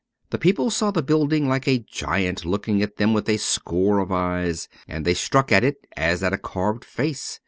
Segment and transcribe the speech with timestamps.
[0.31, 4.11] The people saw the building like a giant looking at them with a score of
[4.11, 7.39] eyes, and they struck at it as at a carved face.